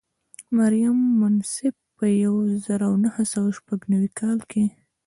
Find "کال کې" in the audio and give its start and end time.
4.19-4.63